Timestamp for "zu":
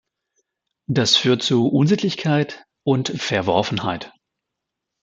1.43-1.67